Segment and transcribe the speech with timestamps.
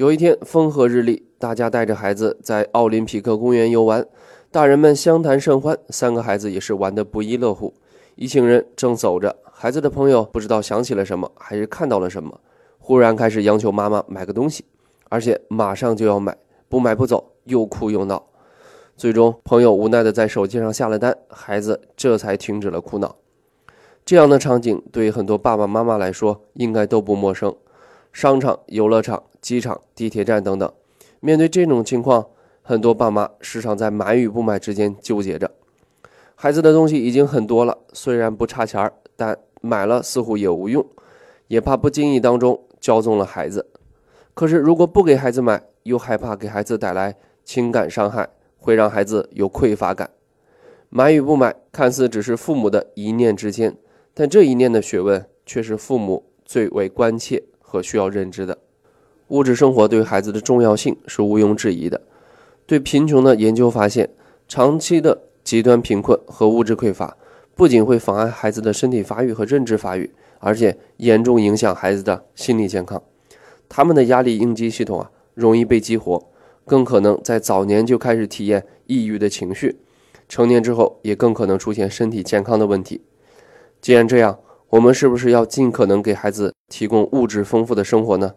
[0.00, 4.06] 有一天风和日丽，大家带着孩子在奥林匹克公园游玩，
[4.50, 7.74] 大人们相谈甚欢，三个孩子也是玩得不亦乐乎。
[8.14, 12.40] 一行人正走着，孩子的朋友不知道想起了什么，还是看到了什么，
[12.78, 14.64] 忽然开始央求妈妈买个东西，
[15.10, 16.34] 而且马上就要买，
[16.70, 18.24] 不买不走，又哭又闹。
[18.96, 23.16] 最终，朋友无奈的在手机上下了单，孩子这才停止了哭闹。
[24.06, 27.54] 这样的场景对于很多爸爸妈妈来说应该都不陌生。
[28.12, 30.72] 商场、游乐场、机场、地铁站等等，
[31.20, 32.26] 面对这种情况，
[32.62, 35.50] 很多爸妈时常在买与不买之间纠结着。
[36.34, 40.84] 孩子的东西已经很多了，虽然不差钱儿，但买了似乎也无用，
[41.48, 43.66] 也怕不经意当中骄纵了孩子。
[44.34, 50.10] 可是如果不给孩子买，又害怕给孩子带来情感伤害，会让孩子有匮乏感。
[50.88, 53.76] 买与不买，看似只是父母的一念之间，
[54.14, 57.44] 但这一念的学问却是父母最为关切。
[57.72, 58.58] 和需要认知的
[59.30, 62.00] 物质生活对孩子的重要性是毋庸置疑的。
[62.66, 64.10] 对贫穷的研究发现，
[64.46, 67.16] 长期的极端贫困和物质匮乏
[67.54, 73.02] 不仅会妨碍孩子的身体发育和认知发育，而且严重影响孩子的心理健康。
[73.68, 76.26] 他们的压力应激系统啊容易被激活，
[76.64, 79.76] 更可能在早年就开始体验抑郁的情绪，
[80.28, 83.02] 成年之后也更可能出现身体健康的问题。
[83.80, 84.38] 既然这样，
[84.70, 88.34] 我们是不是要尽可能给孩子提供物质丰富的生活呢？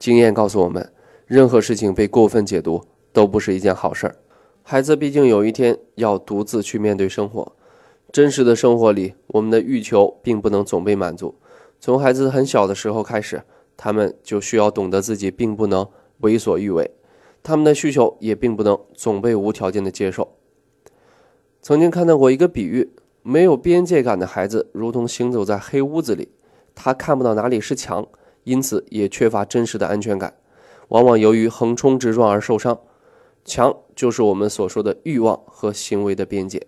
[0.00, 0.92] 经验告诉我们，
[1.26, 4.16] 任何事情被过分解读都不是一件好事儿。
[4.62, 7.52] 孩子毕竟有一天要独自去面对生活，
[8.10, 11.34] 真实的生活里，我们的欲求并不能总被满足。
[11.78, 13.42] 从孩子很小的时候开始，
[13.76, 15.86] 他们就需要懂得自己并不能
[16.20, 16.90] 为所欲为，
[17.42, 20.36] 他们的需求也并不能总被无条件的接受。
[21.60, 22.90] 曾经看到过一个比喻。
[23.22, 26.30] 没有边界感的孩子，如同行走在黑屋子里，
[26.74, 28.08] 他看不到哪里是墙，
[28.44, 30.34] 因此也缺乏真实的安全感，
[30.88, 32.78] 往往由于横冲直撞而受伤。
[33.44, 36.66] 墙就是我们所说的欲望和行为的边界。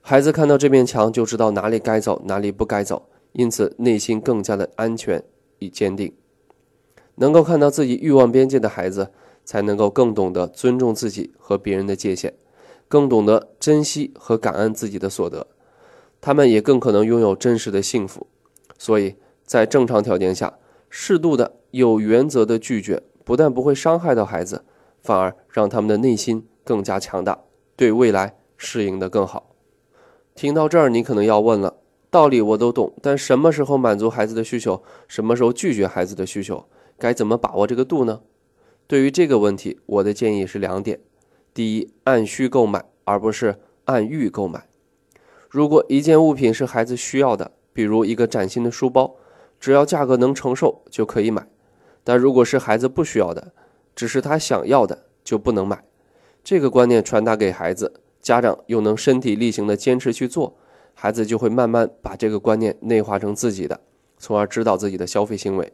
[0.00, 5.22] 孩子看到这面墙，就知道哪里该走，哪里不该走，因此内心更加的安全
[5.58, 6.12] 与坚定。
[7.16, 9.10] 能够看到自己欲望边界的孩子，
[9.44, 12.34] 才能够更懂得尊重自己和别人的界限，
[12.88, 15.46] 更懂得珍惜和感恩自己的所得。
[16.20, 18.26] 他们也更可能拥有真实的幸福，
[18.78, 20.58] 所以在正常条件下，
[20.98, 24.64] 适度的、有原则的拒绝，不但不会伤害到孩子，
[25.02, 27.38] 反而让他们的内心更加强大，
[27.76, 29.54] 对未来适应的更好。
[30.34, 31.76] 听到这儿，你可能要问了：
[32.10, 36.66] 道理我都懂，但什么时候满足孩子的需求，什么时候拒绝孩子的需求，
[36.98, 38.22] 该怎么把握这个度呢？
[38.86, 40.98] 对于这个问题，我的建议是两点：
[41.52, 44.66] 第一，按需购买，而不是按欲购买。
[45.50, 49.16] 如果一件物品是孩子需要的，比如一个崭新的书包，
[49.58, 51.42] 只要价格能承受就可以买；
[52.04, 53.52] 但如果是孩子不需要的，
[53.94, 55.84] 只是他想要的，就不能买。
[56.44, 60.56] 这个观念传达给孩子，家长又能身体力行的坚持去做，
[60.94, 63.80] 孩子就会慢慢把这个观念内化成自己的，
[64.18, 65.72] 从而指导自己的消费行为。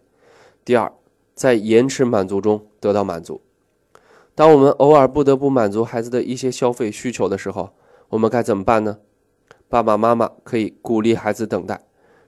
[0.65, 0.93] 第二，
[1.35, 3.43] 在延迟满足中得到满足。
[4.35, 7.75] 当我们偶尔不得不满足孩子的一些消费需求的时候，
[8.09, 8.99] 我们该怎么办呢？
[9.69, 11.83] 爸爸妈妈可以鼓励孩子等待，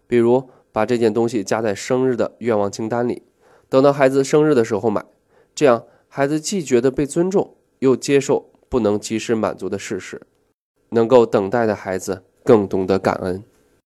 [0.07, 3.23] 比如把这件东西加在生日的愿望清单里，
[3.69, 5.05] 等到孩子生日的时候买。
[5.55, 10.21] 这样，孩子既觉得被尊重，又接受不能及时满足的事实。
[10.89, 13.45] 能够等待的孩子更懂得感恩。